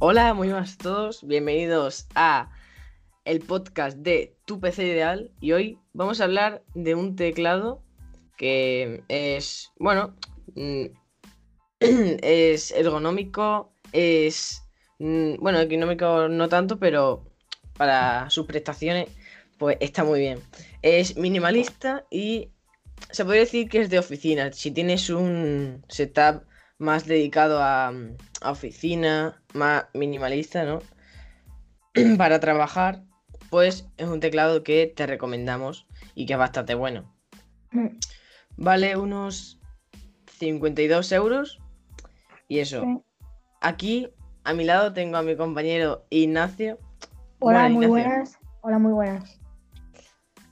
[0.00, 1.26] Hola, muy buenas a todos.
[1.26, 2.52] Bienvenidos a
[3.24, 5.32] el podcast de Tu PC Ideal.
[5.40, 7.82] Y hoy vamos a hablar de un teclado
[8.36, 10.14] que es, bueno,
[10.54, 10.84] mm,
[11.80, 14.62] es ergonómico, es,
[15.00, 17.24] mm, bueno, ergonómico no tanto, pero
[17.76, 19.08] para sus prestaciones,
[19.58, 20.38] pues está muy bien.
[20.80, 22.52] Es minimalista y
[23.10, 24.52] se puede decir que es de oficina.
[24.52, 26.44] Si tienes un setup
[26.78, 27.92] más dedicado a,
[28.40, 30.80] a oficina, más minimalista, ¿no?
[32.18, 33.02] Para trabajar,
[33.50, 37.12] pues es un teclado que te recomendamos y que es bastante bueno.
[37.72, 37.88] Mm.
[38.56, 39.60] Vale unos
[40.38, 41.58] 52 euros.
[42.48, 43.04] Y eso.
[43.60, 44.08] Aquí,
[44.44, 46.78] a mi lado, tengo a mi compañero Ignacio.
[47.40, 47.88] Hola, muy Ignacio.
[47.88, 48.38] buenas.
[48.62, 49.38] Hola, muy buenas.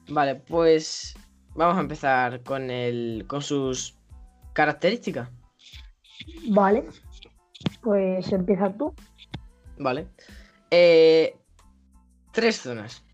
[0.09, 1.15] Vale, pues
[1.55, 3.25] vamos a empezar con el.
[3.27, 3.99] con sus
[4.53, 5.31] características.
[6.49, 6.85] Vale.
[7.83, 8.95] Pues empieza tú.
[9.79, 10.09] Vale.
[10.71, 11.37] Eh,
[12.33, 13.05] tres zonas.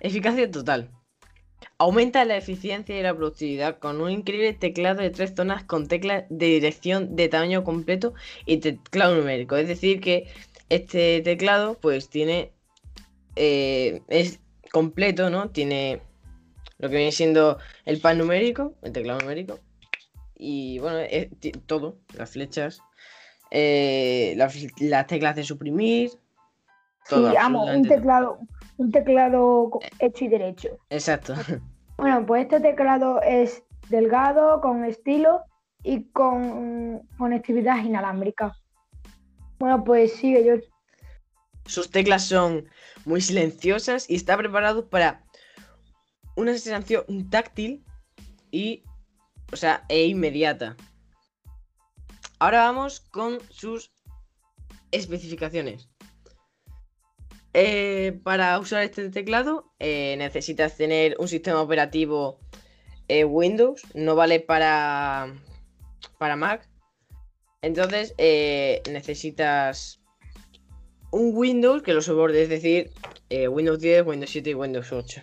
[0.00, 0.90] Eficacia total.
[1.78, 6.24] Aumenta la eficiencia y la productividad con un increíble teclado de tres zonas con teclas
[6.28, 8.14] de dirección de tamaño completo
[8.46, 9.56] y teclado numérico.
[9.56, 10.28] Es decir, que
[10.68, 12.52] este teclado pues tiene...
[13.36, 14.40] eh, es
[14.72, 15.50] completo, ¿no?
[15.50, 16.02] Tiene
[16.78, 19.60] lo que viene siendo el pad numérico, el teclado numérico.
[20.38, 20.98] Y bueno,
[21.40, 22.80] ti- todo, las flechas,
[23.50, 26.10] eh, las, las teclas de suprimir.
[27.08, 28.38] Todo, sí, amo, un teclado,
[28.76, 30.68] un teclado co- hecho y derecho.
[30.90, 31.34] Exacto.
[32.00, 35.42] Bueno, pues este teclado es delgado, con estilo
[35.82, 38.54] y con conectividad inalámbrica.
[39.58, 40.54] Bueno, pues sigue yo.
[41.66, 42.68] Sus teclas son
[43.04, 45.24] muy silenciosas y está preparado para
[46.36, 47.84] una sensación táctil
[48.52, 48.84] y,
[49.52, 50.76] o sea, e inmediata.
[52.38, 53.90] Ahora vamos con sus
[54.90, 55.88] especificaciones.
[57.54, 62.38] Eh, para usar este teclado eh, necesitas tener un sistema operativo
[63.08, 65.34] eh, Windows, no vale para,
[66.18, 66.68] para Mac.
[67.62, 68.14] Entonces
[68.88, 70.00] necesitas
[71.10, 72.92] un Windows que lo soporte, es decir,
[73.30, 75.22] Windows 10, Windows 7 y Windows 8.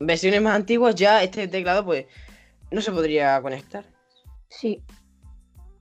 [0.00, 2.06] Versiones más antiguas ya este teclado pues
[2.70, 3.84] no se podría conectar.
[4.48, 4.84] Sí.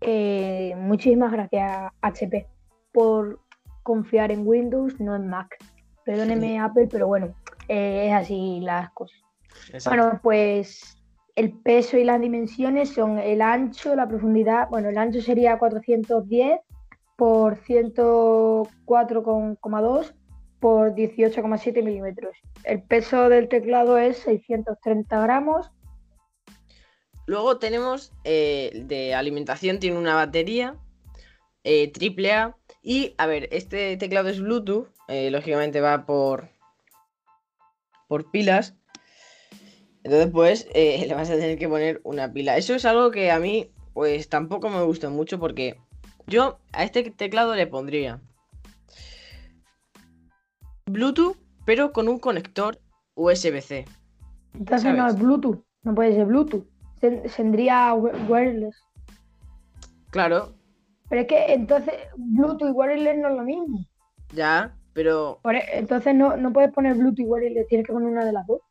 [0.02, 2.48] Eh, muchísimas gracias, HP,
[2.92, 3.40] por
[3.84, 5.56] confiar en Windows, no en Mac.
[6.06, 7.36] Perdóneme, Apple, pero bueno,
[7.68, 9.20] eh, es así las cosas.
[9.74, 9.90] Exacto.
[9.90, 11.02] Bueno, pues
[11.36, 14.70] el peso y las dimensiones son el ancho, la profundidad.
[14.70, 16.60] Bueno, el ancho sería 410
[17.16, 20.14] por 104,2
[20.60, 22.36] por 18,7 milímetros.
[22.64, 25.72] El peso del teclado es 630 gramos.
[27.28, 30.76] Luego tenemos eh, de alimentación, tiene una batería
[31.66, 32.56] eh, AAA.
[32.82, 36.50] Y a ver, este teclado es Bluetooth, eh, lógicamente va por,
[38.08, 38.76] por pilas.
[40.04, 42.56] Entonces, pues, eh, le vas a tener que poner una pila.
[42.56, 45.78] Eso es algo que a mí, pues, tampoco me gusta mucho porque
[46.28, 48.22] yo a este teclado le pondría
[50.86, 52.80] Bluetooth, pero con un conector
[53.16, 53.84] USB-C.
[54.54, 55.16] Entonces no ¿Sabes?
[55.16, 56.66] es Bluetooth, no puede ser Bluetooth.
[57.00, 58.76] Tendría wi- wireless.
[60.10, 60.56] Claro,
[61.10, 63.86] Pero es que entonces Bluetooth y wireless no es lo mismo.
[64.34, 68.26] ya, pero e- entonces no, no puedes poner Bluetooth y wireless, tienes que poner una
[68.26, 68.62] de las dos.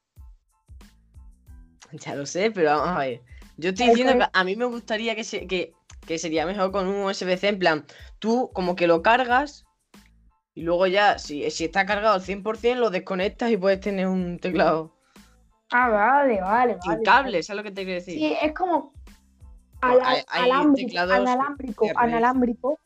[1.93, 3.23] Ya lo sé, pero vamos a ver.
[3.57, 5.73] Yo estoy diciendo que a mí me gustaría que, se- que,
[6.07, 7.49] que sería mejor con un USB-C.
[7.49, 7.85] En plan,
[8.19, 9.65] tú como que lo cargas
[10.55, 14.39] y luego ya, si, si está cargado al 100%, lo desconectas y puedes tener un
[14.39, 14.96] teclado
[15.73, 17.03] Ah, vale, vale, sin vale.
[17.05, 18.15] cable, ¿sabes lo que te quiero decir?
[18.19, 18.93] Sí, es como
[19.81, 22.79] ala- hay- hay alámbrico, analámbrico, analámbrico,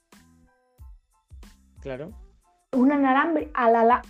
[1.81, 2.13] Claro.
[2.73, 3.51] un analámbrico,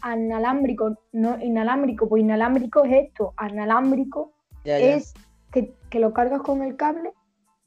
[0.03, 4.33] analámbrico, no inalámbrico, pues inalámbrico es esto, analámbrico
[4.65, 4.95] Ya, ya.
[4.97, 5.15] es
[5.53, 7.13] que, que lo cargas con el cable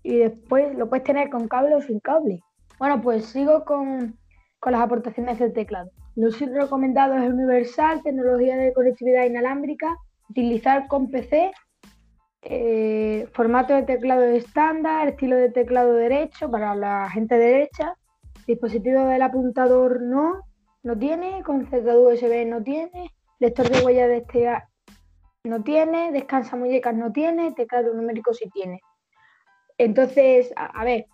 [0.03, 2.41] y después lo puedes tener con cable o sin cable.
[2.79, 4.17] Bueno, pues sigo con,
[4.59, 5.89] con las aportaciones del teclado.
[6.15, 9.97] Los recomendados es universal, tecnología de conectividad inalámbrica,
[10.33, 11.51] utilizar con PC,
[12.41, 17.95] eh, formato de teclado estándar, estilo de teclado derecho para la gente derecha,
[18.47, 20.41] dispositivo del apuntador no,
[20.81, 24.51] no tiene, concentrado USB no tiene, lector de huella de este
[25.43, 28.79] no tiene, descansa muñecas no tiene, teclado numérico sí tiene.
[29.77, 31.05] Entonces, a, a ver,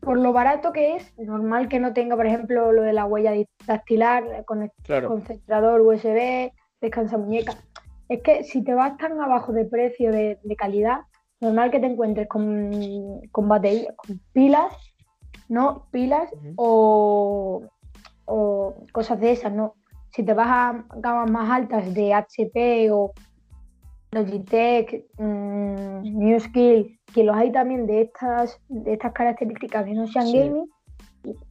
[0.00, 3.32] por lo barato que es, normal que no tenga, por ejemplo, lo de la huella
[3.66, 5.08] dactilar, con el Claro.
[5.08, 7.56] concentrador USB, descansa muñecas.
[8.12, 11.00] Es que si te vas tan abajo de precio, de, de calidad,
[11.40, 14.74] normal que te encuentres con, con batería, con pilas,
[15.48, 15.86] ¿no?
[15.90, 17.62] Pilas o,
[18.26, 19.76] o cosas de esas, ¿no?
[20.10, 23.12] Si te vas a gamas más altas de HP o
[24.10, 30.06] Logitech, mmm, New Skill, que los hay también de estas, de estas características que no
[30.06, 30.68] sean gaming,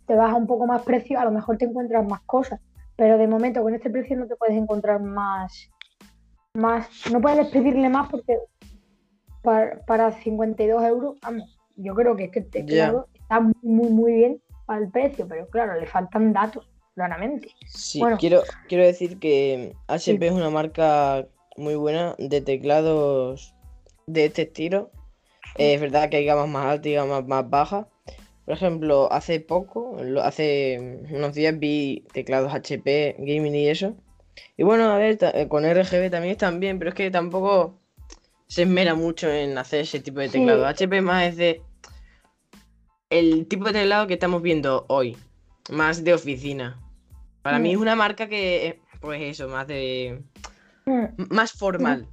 [0.06, 2.62] te baja un poco más precio, a lo mejor te encuentras más cosas.
[2.98, 5.71] Pero de momento con este precio no te puedes encontrar más.
[6.54, 8.38] Más no puedes pedirle más porque
[9.42, 14.92] para, 52 euros, vamos, yo creo que este teclado está muy, muy bien para el
[14.92, 17.50] precio, pero claro, le faltan datos, claramente.
[17.66, 21.28] Sí, quiero, quiero decir que HP es una marca
[21.58, 23.56] muy buena de teclados
[24.06, 24.92] de este estilo.
[25.58, 27.88] es verdad que hay gamas más altas y gamas más bajas.
[28.46, 33.96] Por ejemplo, hace poco, hace unos días vi teclados HP, gaming y eso.
[34.58, 37.80] Y bueno, a ver, eh, con RGB también están bien, pero es que tampoco
[38.48, 40.66] se esmera mucho en hacer ese tipo de teclado.
[40.66, 41.62] HP más es de
[43.10, 45.18] el tipo de teclado que estamos viendo hoy,
[45.70, 46.80] más de oficina.
[47.42, 47.82] Para mí es mm.
[47.82, 50.24] una marca que, pues eso, más de
[50.86, 51.28] Mm.
[51.30, 52.08] más formal.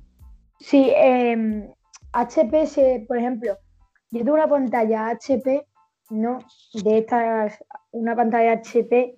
[0.60, 1.72] Sí, eh,
[2.12, 3.56] HP, por ejemplo,
[4.10, 5.66] yo tengo una pantalla HP,
[6.10, 6.38] ¿no?
[6.84, 9.16] De estas, una pantalla HP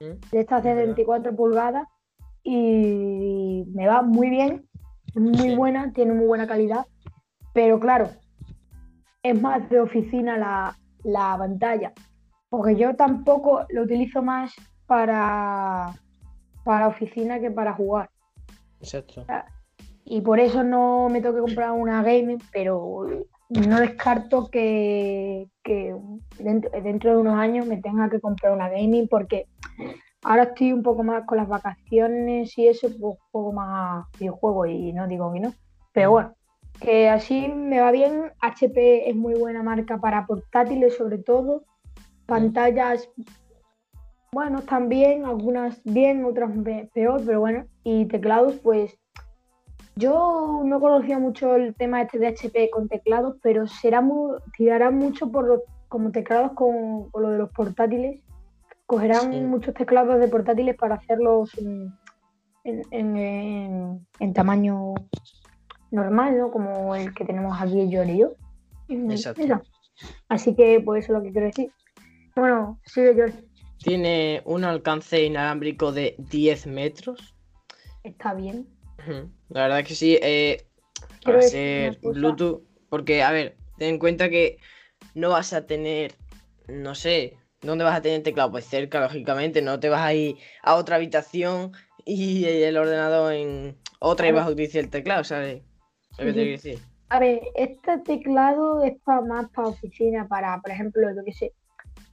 [0.00, 0.30] mm.
[0.30, 1.86] de estas de 24 pulgadas
[2.44, 4.68] y me va muy bien,
[5.14, 6.86] muy buena, tiene muy buena calidad,
[7.52, 8.10] pero claro,
[9.22, 11.92] es más de oficina la, la pantalla,
[12.50, 14.54] porque yo tampoco lo utilizo más
[14.86, 15.94] para,
[16.62, 18.10] para oficina que para jugar.
[18.80, 19.24] Exacto.
[20.04, 23.06] Y por eso no me tengo que comprar una gaming, pero
[23.48, 25.48] no descarto que,
[26.38, 29.46] dentro, de unos años me tenga que comprar una gaming porque
[30.24, 34.92] ahora estoy un poco más con las vacaciones y eso, pues juego más videojuegos y
[34.92, 35.54] no digo que no.
[35.92, 36.34] Pero bueno,
[36.80, 38.32] que así me va bien.
[38.40, 41.64] HP es muy buena marca para portátiles sobre todo.
[42.26, 43.08] Pantallas
[44.34, 46.50] bueno, también, algunas bien, otras
[46.92, 47.66] peor, pero bueno.
[47.84, 48.98] Y teclados, pues
[49.94, 54.90] yo no conocía mucho el tema este de HP con teclados, pero será muy, tirará
[54.90, 58.23] mucho por los, como teclados con, lo de los portátiles.
[58.94, 61.92] Cogerán muchos teclados de portátiles para hacerlos en,
[64.32, 64.94] tamaño
[65.90, 66.52] normal, ¿no?
[66.52, 68.36] Como el que tenemos aquí yo y yo.
[68.88, 69.62] Exacto.
[70.28, 71.72] Así que, pues eso es lo que quiero decir.
[72.36, 73.44] Bueno, sigue George.
[73.78, 77.34] Tiene un alcance inalámbrico de 10 metros.
[78.04, 78.68] Está bien.
[79.48, 80.20] La verdad que sí.
[80.22, 80.68] Eh,
[81.24, 82.62] para ser Bluetooth.
[82.88, 84.58] Porque, a ver, ten en cuenta que
[85.16, 86.14] no vas a tener,
[86.68, 88.50] no sé, ¿dónde vas a tener teclado?
[88.50, 89.62] Pues cerca, lógicamente.
[89.62, 91.72] No te vas a ir a otra habitación
[92.04, 95.62] y el ordenador en otra y vas a utilizar el teclado, ¿sabes?
[96.18, 96.78] Lo que te quiero decir.
[97.08, 101.52] A ver, este teclado es para más para oficina, para, por ejemplo, yo que sé,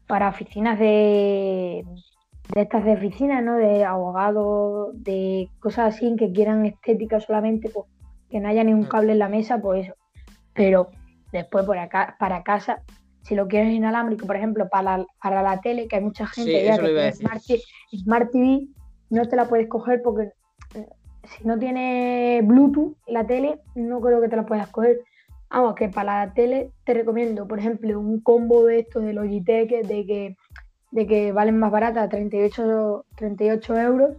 [0.07, 1.83] para oficinas de,
[2.53, 3.56] de estas de oficina, ¿no?
[3.56, 7.88] De abogados, de cosas así que quieran estética solamente, pues
[8.30, 8.88] que no haya ni un mm.
[8.88, 9.95] cable en la mesa, pues eso.
[10.53, 10.89] Pero
[11.31, 12.83] después por acá, para casa,
[13.23, 16.77] si lo quieres inalámbrico, por ejemplo, para, para la tele, que hay mucha gente que
[16.79, 18.68] tiene Smart, TV,
[19.09, 20.31] no te la puedes coger porque
[20.75, 20.88] eh,
[21.23, 25.01] si no tiene Bluetooth la tele, no creo que te la puedas coger.
[25.50, 29.86] Vamos, que para la tele te recomiendo, por ejemplo, un combo de estos de Logitech
[29.86, 30.38] de que,
[30.91, 34.17] de que valen más baratas, 38, 38 euros,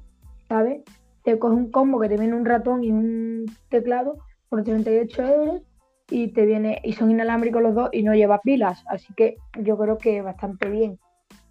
[0.49, 0.83] ¿sabes?
[1.25, 5.63] Te coges un combo que te viene un ratón y un teclado por 38 euros
[6.11, 9.77] y te viene y son inalámbricos los dos y no lleva pilas, así que yo
[9.79, 10.99] creo que bastante bien,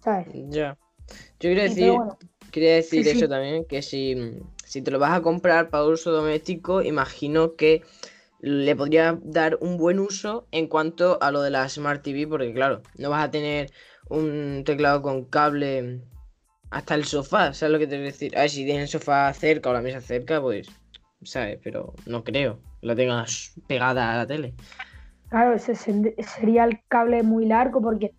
[0.00, 0.28] ¿sabes?
[0.50, 0.76] Ya.
[1.40, 1.92] Yo quería decir,
[2.50, 4.16] quería decir eso también, que si,
[4.64, 7.82] si te lo vas a comprar para uso doméstico, imagino que
[8.40, 12.52] le podría dar un buen uso en cuanto a lo de la Smart TV, porque
[12.52, 13.70] claro, no vas a tener
[14.08, 16.00] un teclado con cable
[16.70, 18.36] hasta el sofá, ¿sabes lo que te quiero decir?
[18.36, 20.68] A ver, si tienes el sofá cerca o la mesa cerca, pues,
[21.22, 21.58] ¿sabes?
[21.62, 24.54] Pero no creo la tengas pegada a la tele.
[25.28, 28.14] Claro, ese sería el cable muy largo porque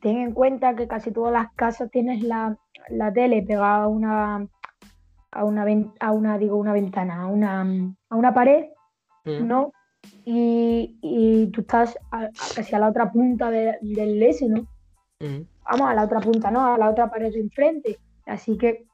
[0.00, 2.58] ten en cuenta que casi todas las casas tienes la,
[3.14, 4.48] tele pegada a una
[5.30, 5.64] a una,
[6.00, 7.62] a una digo una ventana, a una,
[8.10, 8.64] a una pared
[9.24, 9.46] Mm.
[9.46, 9.72] ¿no?
[10.24, 11.96] Y, tú estás
[12.54, 14.62] casi a la otra punta del S, ¿no?
[15.20, 15.46] Mm.
[15.70, 16.74] Vamos, a la otra punta, ¿no?
[16.74, 17.98] A la otra pared de enfrente.
[18.26, 18.84] Así que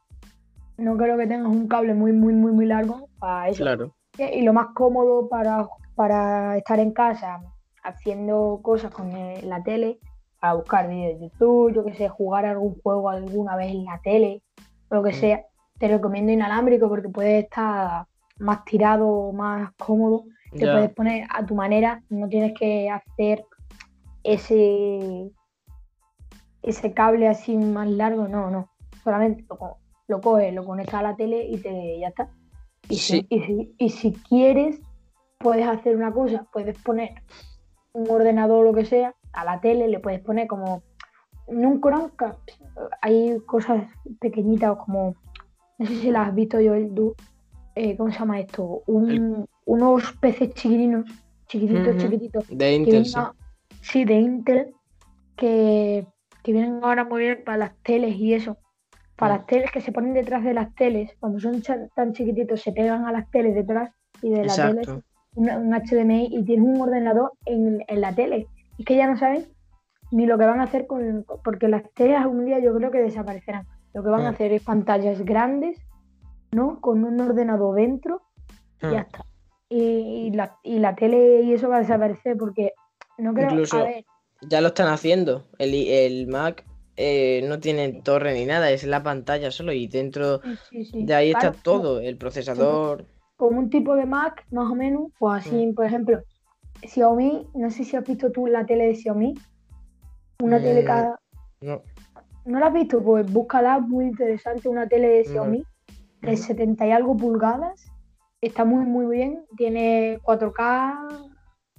[0.77, 3.63] no creo que tengas un cable muy, muy, muy, muy largo para eso.
[3.63, 3.95] Claro.
[4.19, 7.41] Y lo más cómodo para, para estar en casa
[7.83, 10.01] haciendo cosas con la tele,
[10.41, 14.01] para buscar vídeos de YouTube, yo que sé, jugar algún juego alguna vez en la
[14.03, 14.43] tele,
[14.91, 15.15] lo que mm.
[15.15, 15.45] sea,
[15.79, 18.07] te recomiendo inalámbrico porque puedes estar
[18.39, 23.45] más tirado, más cómodo, te puedes poner a tu manera, no tienes que hacer
[24.23, 25.31] ese
[26.63, 28.71] ese cable así más largo, no, no.
[29.05, 32.31] solamente lo, lo coges, lo conectas a la tele y te ya está.
[32.89, 34.81] Y si, y si- y si quieres,
[35.39, 37.11] puedes hacer una cosa, puedes poner
[37.93, 40.83] un ordenador o lo que sea a la tele, le puedes poner como
[41.47, 42.39] en un Chromecast.
[43.03, 43.85] Hay cosas
[44.21, 45.15] pequeñitas como,
[45.79, 47.15] no sé si las has visto yo, el du-
[47.75, 48.83] eh, ¿cómo se llama esto?
[48.87, 51.05] Un- unos peces chiquitinos,
[51.47, 53.19] chiquititos, chiquititos, De Intel, sí.
[53.19, 53.33] a-
[53.81, 54.75] sí, de Intel,
[55.37, 56.07] que,
[56.43, 58.57] que vienen ahora muy bien para las teles y eso.
[59.19, 61.61] Para las teles que se ponen detrás de las teles, cuando son
[61.95, 63.91] tan chiquititos, se pegan a las teles detrás
[64.23, 65.03] y de la tele Exacto.
[65.35, 68.47] un, un HDMI y tienes un ordenador en, en la tele.
[68.79, 69.47] Es que ya no saben
[70.11, 71.27] ni lo que van a hacer con.
[71.45, 73.67] Porque las teles algún día yo creo que desaparecerán.
[73.93, 75.79] Lo que van a hacer es pantallas grandes,
[76.53, 76.81] ¿no?
[76.81, 78.23] Con un ordenador dentro
[78.81, 78.95] y ya Mm.
[79.07, 79.25] está.
[79.71, 82.73] Y, y la, y la tele y eso va a desaparecer porque
[83.19, 83.51] no creo.
[83.51, 84.05] Incluso- A ver,
[84.43, 85.49] Ya lo están haciendo.
[85.59, 86.65] El, el Mac
[87.01, 91.05] eh, no tiene torre ni nada, es la pantalla solo y dentro sí, sí, sí.
[91.07, 93.07] de ahí Claro, está todo, el procesador.
[93.37, 95.75] Como un tipo de Mac, más o menos, pues así, Mm.
[95.75, 96.21] por ejemplo,
[96.83, 99.35] Xiaomi, no sé si has visto tú la tele de Xiaomi.
[100.43, 100.87] Una tele Mm.
[100.87, 101.21] cada,
[101.61, 101.83] No.
[102.45, 103.03] ¿No la has visto?
[103.03, 105.31] Pues búscala, muy interesante, una tele de No.
[105.31, 105.65] Xiaomi
[106.23, 106.43] de Ujú.
[106.43, 107.87] 70 y algo pulgadas.
[108.41, 109.45] Está muy, muy bien.
[109.57, 110.99] Tiene 4K.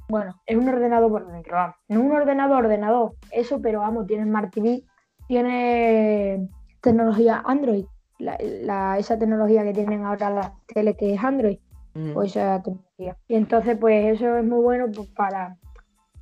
[0.09, 1.75] Bueno, es un ordenador por dentro, vamos.
[1.87, 3.13] No un ordenador, ordenador.
[3.31, 4.83] Eso, pero vamos, tiene Smart TV.
[5.29, 6.49] Tiene
[6.81, 7.85] tecnología Android.
[8.17, 11.59] La, la- esa tecnología que tienen ahora las teles que es Android.
[11.93, 12.13] Mm.
[12.13, 13.15] Pues esa tecnología.
[13.27, 15.55] Y entonces, pues eso es muy bueno pues, para,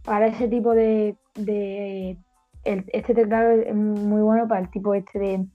[0.04, 2.18] para ese tipo de, de
[2.66, 5.46] el- este teclado es muy bueno para el tipo este de,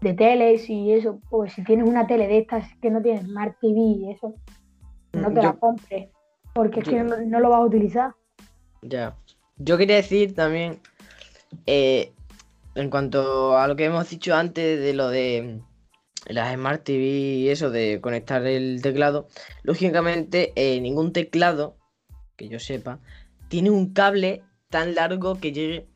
[0.00, 1.20] de teles y eso.
[1.30, 4.34] Pues si tienes una tele de estas que no tienes Smart TV y eso,
[5.12, 6.08] no te la compres.
[6.54, 8.14] Porque es yo- que no, no lo vas a utilizar.
[8.82, 9.14] Ya.
[9.58, 10.80] Yo quería decir también,
[11.66, 12.12] eh,
[12.76, 15.60] en cuanto a lo que hemos dicho antes de lo de
[16.26, 19.28] las Smart TV y eso de conectar el teclado,
[19.62, 21.76] lógicamente eh, ningún teclado,
[22.36, 23.00] que yo sepa,
[23.48, 25.86] tiene un cable tan largo que llegue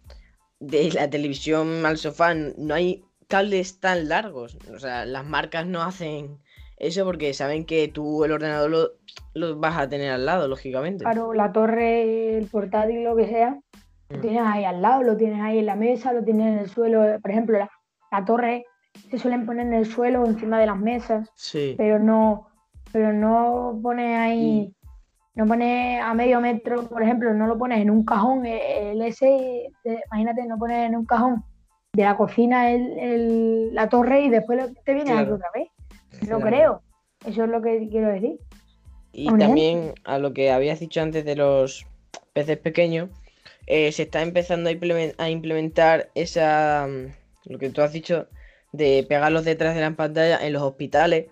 [0.59, 2.35] de la televisión al sofá.
[2.35, 4.57] No hay cables tan largos.
[4.75, 6.39] O sea, las marcas no hacen
[6.77, 8.91] eso porque saben que tú el ordenador lo,
[9.35, 11.05] lo vas a tener al lado, lógicamente.
[11.05, 13.61] Claro, la torre, el portátil, lo que sea,
[14.11, 16.69] lo tienes ahí al lado, lo tienes ahí en la mesa, lo tienes en el
[16.69, 17.05] suelo.
[17.21, 17.71] Por ejemplo, la,
[18.11, 18.65] la torre
[19.11, 21.31] se suelen poner en el suelo, encima de las mesas.
[21.37, 21.75] Sí.
[21.79, 22.49] pero no,
[22.93, 24.75] pero no pones ahí,
[25.35, 29.01] no pones a medio metro, por ejemplo, no lo pones en un cajón, eh, el
[29.03, 31.45] S, de- imagínate, no pones en un cajón
[31.93, 35.35] de la cocina el, el- la torre y después te vienes aquí Claro.
[35.37, 35.69] otra vez.
[36.29, 36.41] No Claro.
[36.47, 36.83] creo.
[37.25, 38.39] Eso es lo que quiero decir.
[39.13, 41.87] Y también a lo que habías dicho antes de los
[42.33, 43.11] peces pequeños,
[43.67, 48.29] eh, se está empezando a implemen- a implementar esa, mm, lo que tú has dicho,
[48.73, 51.27] de pegarlos detrás de la pantalla en los hospitales.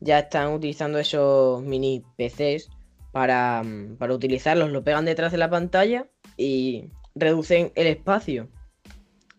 [0.00, 2.68] Ya están utilizando esos mini PCs
[3.12, 6.06] para, mm, para utilizarlos, lo pegan detrás de la pantalla
[6.36, 8.48] y reducen el espacio,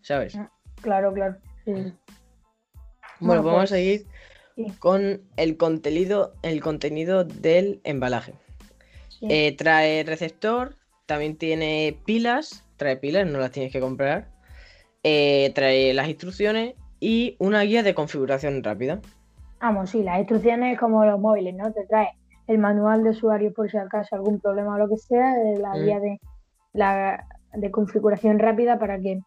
[0.02, 0.34] ¿sabes?
[0.36, 0.50] Ah,
[0.82, 1.36] Claro, claro.
[1.64, 1.72] sí.
[1.72, 1.92] Bueno,
[3.20, 4.06] Bueno, vamos pues, a seguir
[4.56, 4.66] sí.
[4.78, 8.34] con el contenido, el contenido del embalaje.
[9.08, 9.26] Sí.
[9.28, 10.74] Eh, trae receptor,
[11.08, 14.28] también tiene pilas, trae pilas, no las tienes que comprar.
[15.02, 19.00] Eh, trae las instrucciones y una guía de configuración rápida.
[19.58, 21.72] Vamos, sí, las instrucciones como los móviles, ¿no?
[21.72, 22.10] Te trae
[22.46, 25.70] el manual de usuario por si acaso algún problema o lo que sea, eh, la
[25.70, 25.84] Mm.
[25.84, 26.20] guía de,
[26.74, 29.18] la, de configuración rápida para que,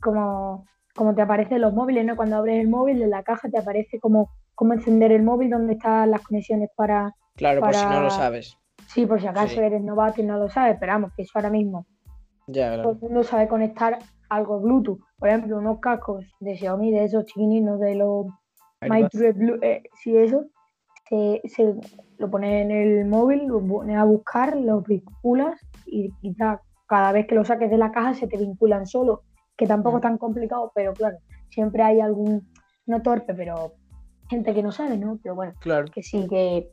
[0.00, 0.64] como,
[0.94, 2.14] como te aparecen los móviles, ¿no?
[2.14, 5.72] Cuando abres el móvil, en la caja te aparece como cómo encender el móvil, dónde
[5.72, 7.12] están las conexiones para...
[7.34, 8.56] Claro, por si no lo sabes.
[8.88, 9.60] Sí, por si acaso Sí.
[9.60, 11.86] eres novato y no lo sabes, pero vamos, que eso ahora mismo
[12.46, 15.00] Ya, todo el mundo sabe conectar algo Bluetooth.
[15.18, 18.26] Por ejemplo, unos cascos de Xiaomi, de esos chiquininos, de los
[18.82, 19.10] My AirPods.
[19.12, 20.44] True Blue, eh, sí, eso,
[21.08, 21.74] se, se
[22.18, 27.26] lo pones en el móvil, lo pones a buscar, lo vinculas y, ta- cada vez
[27.26, 29.22] que lo saques de la caja se te vinculan solo,
[29.56, 29.98] que tampoco Mm.
[29.98, 31.16] es tan complicado, pero claro,
[31.50, 32.48] siempre hay algún,
[32.86, 33.72] no torpe, pero
[34.30, 35.18] gente que no sabe, ¿no?
[35.22, 35.86] Pero bueno, Claro.
[35.92, 36.68] que sí, que,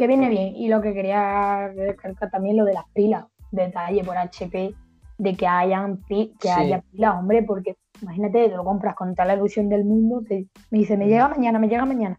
[0.00, 0.56] que viene bien.
[0.56, 4.74] Y lo que quería recalcar también lo de las pilas, detalle por HP,
[5.18, 6.54] de que hayan pi- que Sí.
[6.60, 10.46] haya pilas, hombre, porque imagínate, te lo compras con toda la ilusión del mundo, te-
[10.70, 11.08] me dice, me Mm.
[11.08, 12.18] llega mañana, me llega mañana.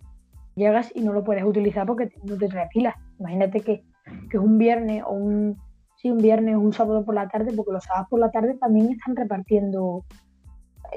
[0.55, 2.95] Llegas y no lo puedes utilizar porque no te trae pilas.
[3.19, 3.83] Imagínate que,
[4.29, 5.57] que es un viernes o un,
[5.95, 8.55] sí, un viernes o un sábado por la tarde, porque los sábados por la tarde
[8.59, 10.03] también están repartiendo.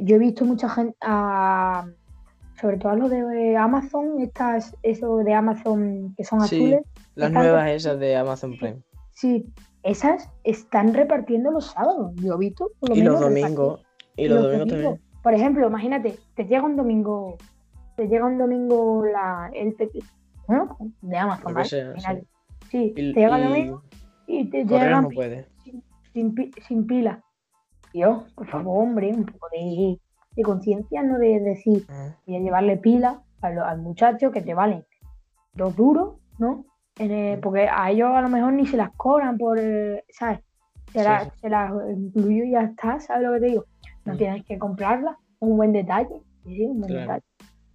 [0.03, 1.87] Yo he visto mucha gente, a-
[2.61, 6.57] sobre todo a los de Amazon, estas, eso de Amazon que son Sí.
[6.57, 6.83] azules,
[7.15, 8.83] Las nuevas esas de Amazon Prime.
[9.13, 9.47] sí,
[9.83, 12.13] esas están repartiendo los sábados.
[12.17, 13.85] Yo he visto por lo Y los domingos.
[14.17, 15.01] Y los domingos también.
[15.23, 17.37] por ejemplo, imagínate, te llega un domingo,
[17.97, 19.77] te llega un domingo la, el
[20.49, 20.77] ¿no?
[21.03, 21.69] De Amazon, ¿vale?
[21.69, 22.27] sea, Imagínate.
[22.71, 23.83] Sí, Y- te llega el domingo
[24.27, 25.09] y te llega no
[26.13, 27.23] sin, pi- sin pila.
[27.93, 29.99] Tío, por favor, hombre, un poco de,
[30.37, 34.41] de conciencia, no de decir, Ah, voy a llevarle pila a lo- al muchacho que
[34.43, 34.85] te valen
[35.55, 36.65] dos duros, ¿no?
[36.99, 37.41] En el- Mm.
[37.41, 40.41] porque a ellos a lo mejor ni se las cobran por, eh, ¿sabes?
[40.93, 43.65] Se, Sí, se las incluyo y ya está, ¿sabes lo que te digo?
[44.05, 44.17] No Mm.
[44.17, 46.21] tienes que comprarla, un buen detalle.
[46.45, 47.01] Sí, sí, un buen Claro.
[47.03, 47.25] detalle.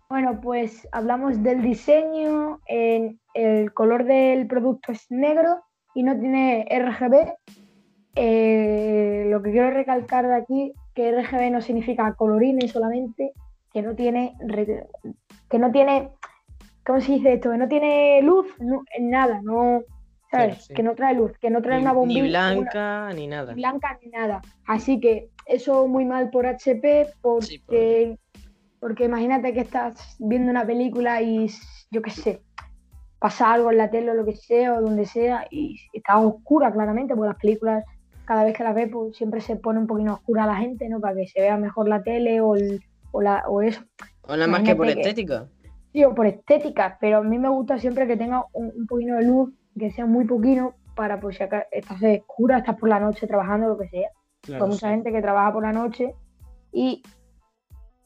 [0.09, 2.59] Bueno, pues hablamos del diseño.
[2.67, 5.61] en- el color del producto es negro
[5.93, 7.33] y no tiene RGB.
[8.15, 13.31] Eh, lo que quiero recalcar de aquí que RGB no significa colorines solamente,
[13.71, 14.35] que no tiene
[15.49, 16.09] que no tiene
[16.85, 17.51] ¿cómo se dice esto?
[17.51, 19.81] Que no tiene luz, no, nada, no
[20.29, 20.65] ¿sabes?
[20.65, 20.73] Sí.
[20.73, 23.53] Que no trae luz, que no trae Ni, una ni bombilla, una- blanca ni nada.
[23.53, 24.41] ni blanca ni nada.
[24.67, 28.17] Así que eso muy mal por HP porque, Sí, por-
[28.81, 31.47] porque imagínate que estás viendo una película y
[31.91, 32.41] yo qué sé,
[33.19, 36.71] pasa algo en la tele o lo que sea o donde sea y está oscura
[36.73, 37.83] claramente porque las películas
[38.29, 40.99] cada vez que las ves pues, siempre se pone un poquito oscura la gente, ¿no?
[40.99, 42.79] Para que se vea mejor la tele o, el-
[43.11, 43.81] o, la, o eso.
[44.21, 45.47] O nada más que por que- estética.
[45.91, 49.15] Sí, o por estética, pero a mí me gusta siempre que tenga un, un poquito
[49.15, 52.99] de luz, que sea muy poquito para pues si acá estás oscura, estás por la
[52.99, 54.09] noche trabajando, lo que sea.
[54.41, 54.93] Claro, Hay mucha sí.
[54.93, 56.13] gente que trabaja por la noche
[56.71, 57.01] y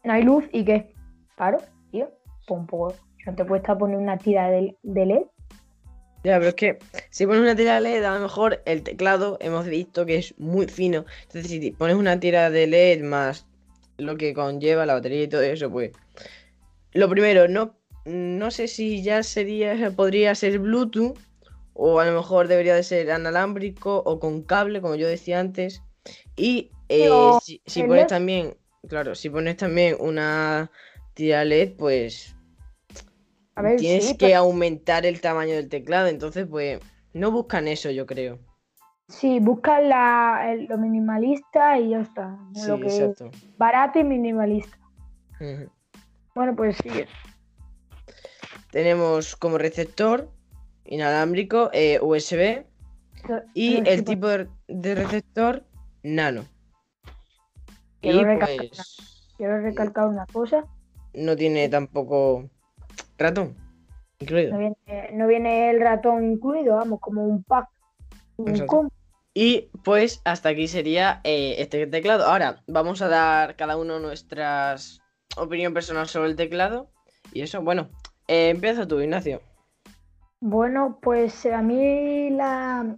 [0.06, 0.94] no hay luz y qué.
[1.36, 1.58] Claro,
[1.92, 2.08] tío,
[2.48, 2.94] pues un poco.
[3.26, 5.24] No te puedes estar poner una tira de, de LED.
[6.24, 9.38] Ya, pero es que si pones una tira de LED, a lo mejor el teclado
[9.42, 11.06] hemos visto que es muy fino.
[11.24, 13.46] Entonces, si pones una tira de LED más
[13.98, 15.92] lo que conlleva la batería y todo eso, pues.
[16.94, 17.76] Lo primero, no,
[18.06, 21.18] no sé si ya sería, podría ser Bluetooth,
[21.74, 25.82] o a lo mejor debería de ser inalámbrico o con cable, como yo decía antes.
[26.36, 28.56] Y eh, si, si pones también,
[28.88, 30.72] claro, si pones también una
[31.16, 32.36] tira LED, pues
[33.56, 36.80] A ver, Tienes sí, que pero- aumentar el tamaño del teclado, entonces pues
[37.14, 38.40] no buscan eso, yo creo.
[39.08, 42.38] sí, busca la, el- lo minimalista y ya está.
[42.56, 43.30] Sí, lo que exacto.
[43.58, 44.78] barato y minimalista.
[46.34, 46.90] Bueno, pues sí.
[48.72, 50.32] Tenemos como receptor
[50.86, 52.66] inalámbrico eh, USB
[53.54, 55.64] y el tipo de, de receptor
[56.02, 56.46] nano.
[58.02, 60.66] Quiero Y recalcar- pues Quiero recalcar una cosa.
[61.14, 62.50] no tiene tampoco
[63.18, 63.56] ratón
[64.20, 64.54] incluido.
[64.54, 67.68] No viene, no viene el ratón incluido, vamos, como un pack.
[68.38, 68.90] Un.
[69.36, 72.26] Y pues hasta aquí sería eh, este teclado.
[72.26, 75.02] Ahora vamos a dar cada uno nuestras
[75.38, 76.90] opinión personal sobre el teclado.
[77.32, 77.90] Y eso, bueno,
[78.28, 79.42] eh, empieza tú, Ignacio.
[80.40, 82.96] Bueno, pues a mí la,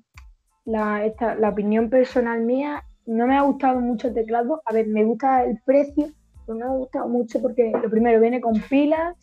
[0.66, 4.62] la, esta- la opinión personal mía no me ha gustado mucho el teclado.
[4.66, 6.10] A ver, me gusta el precio,
[6.46, 9.16] pero no me ha gustado mucho porque lo primero viene con pilas,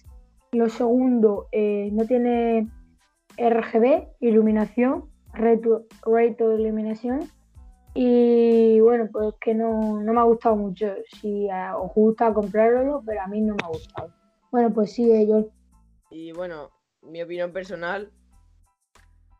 [0.52, 2.68] lo segundo eh, no tiene
[3.38, 7.30] RGB, iluminación, reto, de iluminación.
[7.94, 10.94] Y bueno, pues que no, no me ha gustado mucho.
[11.20, 14.12] Si os gusta comprarlo, pero a mí no me ha gustado.
[14.50, 15.46] Bueno, pues sí, ellos.
[16.10, 16.70] Y bueno,
[17.02, 18.10] mi opinión personal.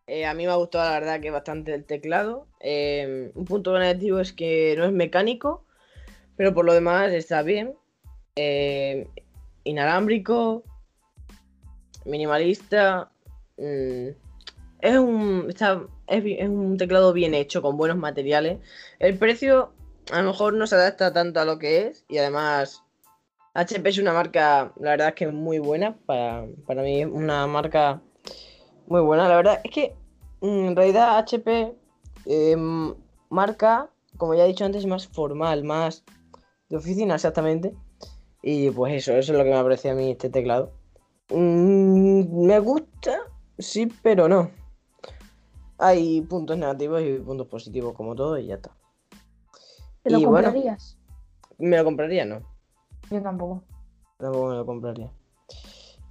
[0.07, 2.47] eh, a mí me ha gustado la verdad que bastante el teclado.
[2.61, 5.67] Eh, un punto negativo es que no es mecánico,
[6.37, 7.75] pero por lo demás está bien.
[9.65, 10.65] Inalámbrico,
[12.05, 13.11] minimalista.
[13.59, 14.09] mm,
[14.81, 18.59] es un está- es, es un teclado bien hecho con buenos materiales.
[18.99, 19.73] El precio
[20.11, 22.83] a lo mejor no se adapta tanto a lo que es y además
[23.55, 25.97] HP es una marca, la verdad es que muy buena.
[26.07, 28.01] Para, para mí es una marca
[28.87, 29.29] muy buena.
[29.29, 29.95] La verdad es que
[30.41, 31.75] mm, en realidad HP
[32.27, 32.57] eh,
[33.29, 36.05] marca, como ya he dicho antes, más formal, más
[36.69, 37.75] de oficina exactamente.
[38.43, 40.73] Y pues eso, eso es lo que me parece a mí este teclado.
[41.29, 41.82] Mm,
[42.53, 43.19] me gusta,
[43.59, 44.51] sí, pero no.
[45.79, 48.77] Hay puntos negativos y puntos positivos como todo y ya está.
[50.03, 50.49] ¿Te lo Y bueno.
[50.49, 50.99] comprarías?
[51.57, 52.27] ¿Me lo compraría?
[52.27, 52.43] No.
[53.11, 53.63] Yo tampoco.
[54.19, 55.11] Tampoco me lo compraría.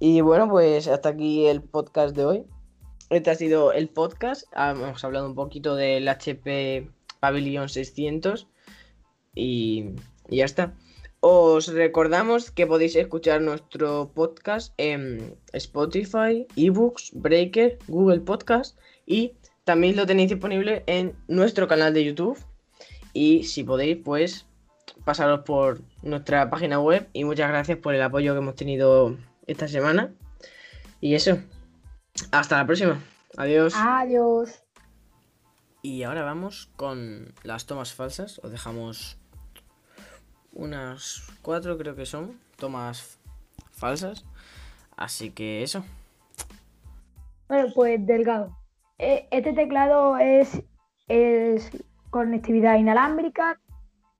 [0.00, 2.46] Y bueno, pues hasta aquí el podcast de hoy.
[3.08, 4.42] Este ha sido el podcast.
[4.56, 8.48] Hemos hablado un poquito del HP Pavilion 600.
[9.36, 9.94] Y,
[10.28, 10.74] y ya está.
[11.24, 19.94] Os recordamos que podéis escuchar nuestro podcast en Spotify, eBooks, Breaker, Google Podcast y también
[19.94, 22.44] lo tenéis disponible en nuestro canal de YouTube.
[23.12, 24.46] Y si podéis, pues
[25.04, 29.68] pasaros por nuestra página web y muchas gracias por el apoyo que hemos tenido esta
[29.68, 30.12] semana.
[31.00, 31.38] Y eso,
[32.32, 33.00] hasta la próxima.
[33.36, 33.74] Adiós.
[33.76, 34.64] Adiós.
[35.82, 38.40] Y ahora vamos con las tomas falsas.
[38.42, 39.21] Os dejamos
[40.52, 43.18] unas cuatro creo que son, tomas
[43.72, 44.24] falsas.
[44.96, 45.84] Así que eso.
[47.48, 48.56] Bueno, pues delgado.
[48.98, 50.62] Eh, Este teclado es,
[51.08, 51.70] es
[52.10, 53.58] conectividad inalámbrica,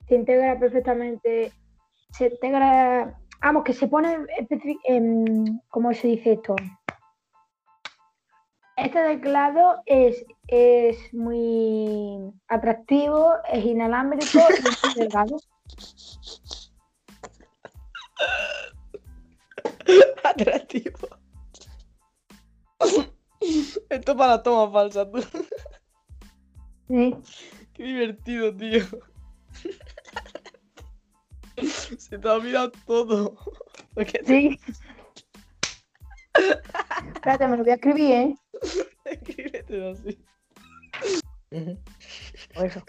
[0.08, 1.52] se integra perfectamente,
[2.10, 6.56] se integra, vamos, que se pone, especi- em, ¿cómo se dice esto?
[8.76, 15.36] Este teclado es, es muy atractivo, es inalámbrico y es delgado.
[20.24, 21.08] Atractivo.
[23.88, 25.20] Esto para la toma falsa, tú.
[26.88, 27.14] Sí.
[27.74, 28.84] Qué divertido, tío.
[31.98, 33.36] Se te ha olvidado todo.
[33.94, 34.58] Te- Sí.
[37.14, 38.34] Espérate, me lo voy a escribir, ¿eh?
[39.04, 40.24] Escríbetelo así.
[42.56, 42.82] O eso.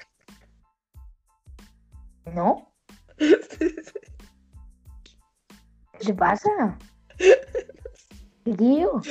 [2.26, 2.73] ¿No?
[3.17, 3.36] ¿Qué
[6.06, 6.49] te pasa?
[7.17, 9.02] ¿Qué tío?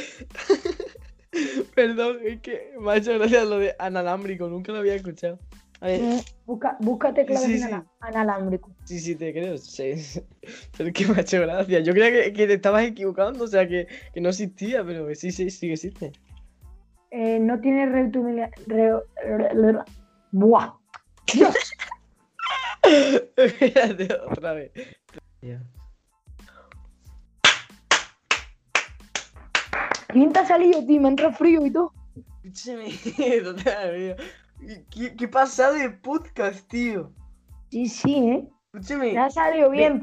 [1.74, 5.38] Perdón, es que me ha hecho gracia lo de analámbrico, nunca lo había escuchado.
[5.80, 7.68] A ver, Mm, Busca, busca teclados Sí, sí.
[8.10, 8.72] inalámbricos.
[8.84, 9.94] sí, sí, te creo, sí.
[10.76, 11.80] Pero es que me ha hecho gracia.
[11.80, 15.14] Yo creía que, que te estabas equivocando, o sea, que, que no existía, pero que
[15.14, 16.12] sí, sí, sí que existe.
[17.10, 18.92] Eh, no tiene reutiliza- re-
[19.24, 19.78] re- re-
[20.32, 20.72] Buah.
[21.32, 21.54] Dios,
[23.36, 24.72] Espérate otra vez.
[30.08, 31.00] ¿Quién te ha salido, tío?
[31.00, 31.92] Me entra frío y todo.
[32.42, 32.90] Escúchame,
[33.42, 34.16] total, tío.
[34.90, 37.12] ¿Qué, qué pasada de podcast, tío?
[37.70, 38.48] Sí, sí, ¿eh?
[38.72, 39.12] Escúchame.
[39.12, 40.01] Me ha salido bien,